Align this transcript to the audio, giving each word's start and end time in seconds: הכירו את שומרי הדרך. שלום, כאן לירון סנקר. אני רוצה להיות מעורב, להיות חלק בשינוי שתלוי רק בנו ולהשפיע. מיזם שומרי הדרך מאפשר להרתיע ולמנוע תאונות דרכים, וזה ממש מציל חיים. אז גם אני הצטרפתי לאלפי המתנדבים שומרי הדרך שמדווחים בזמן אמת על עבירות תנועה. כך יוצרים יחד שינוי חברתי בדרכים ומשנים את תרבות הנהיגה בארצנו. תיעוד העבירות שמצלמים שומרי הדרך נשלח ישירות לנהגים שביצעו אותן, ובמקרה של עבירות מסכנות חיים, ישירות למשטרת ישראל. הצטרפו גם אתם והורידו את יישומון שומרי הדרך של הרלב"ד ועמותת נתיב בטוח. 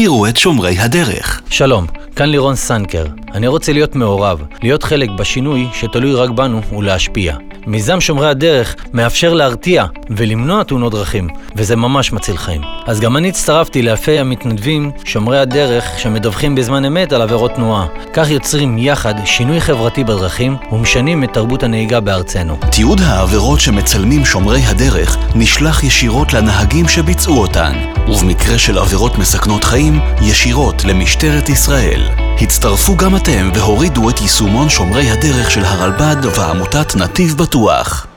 הכירו 0.00 0.26
את 0.26 0.36
שומרי 0.36 0.78
הדרך. 0.78 1.40
שלום, 1.50 1.86
כאן 2.20 2.28
לירון 2.28 2.56
סנקר. 2.56 3.04
אני 3.34 3.46
רוצה 3.46 3.72
להיות 3.72 3.96
מעורב, 3.96 4.42
להיות 4.62 4.82
חלק 4.82 5.10
בשינוי 5.10 5.68
שתלוי 5.72 6.14
רק 6.14 6.30
בנו 6.30 6.60
ולהשפיע. 6.62 7.36
מיזם 7.66 8.00
שומרי 8.00 8.28
הדרך 8.28 8.76
מאפשר 8.92 9.34
להרתיע 9.34 9.84
ולמנוע 10.10 10.62
תאונות 10.62 10.92
דרכים, 10.92 11.28
וזה 11.56 11.76
ממש 11.76 12.12
מציל 12.12 12.36
חיים. 12.36 12.60
אז 12.86 13.00
גם 13.00 13.16
אני 13.16 13.28
הצטרפתי 13.28 13.82
לאלפי 13.82 14.18
המתנדבים 14.18 14.90
שומרי 15.04 15.38
הדרך 15.38 15.98
שמדווחים 15.98 16.54
בזמן 16.54 16.84
אמת 16.84 17.12
על 17.12 17.22
עבירות 17.22 17.54
תנועה. 17.54 17.86
כך 18.12 18.30
יוצרים 18.30 18.78
יחד 18.78 19.14
שינוי 19.24 19.60
חברתי 19.60 20.04
בדרכים 20.04 20.56
ומשנים 20.72 21.24
את 21.24 21.32
תרבות 21.32 21.62
הנהיגה 21.62 22.00
בארצנו. 22.00 22.56
תיעוד 22.70 23.00
העבירות 23.00 23.60
שמצלמים 23.60 24.24
שומרי 24.24 24.60
הדרך 24.60 25.16
נשלח 25.34 25.84
ישירות 25.84 26.32
לנהגים 26.32 26.88
שביצעו 26.88 27.40
אותן, 27.40 27.72
ובמקרה 28.08 28.58
של 28.58 28.78
עבירות 28.78 29.18
מסכנות 29.18 29.64
חיים, 29.64 30.00
ישירות 30.22 30.84
למשטרת 30.84 31.48
ישראל. 31.48 32.09
הצטרפו 32.40 32.96
גם 32.96 33.16
אתם 33.16 33.50
והורידו 33.54 34.10
את 34.10 34.20
יישומון 34.20 34.68
שומרי 34.68 35.10
הדרך 35.10 35.50
של 35.50 35.64
הרלב"ד 35.64 36.24
ועמותת 36.36 36.96
נתיב 36.96 37.36
בטוח. 37.36 38.09